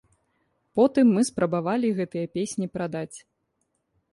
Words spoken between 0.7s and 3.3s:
Потым мы спрабавалі гэтыя песні прадаць.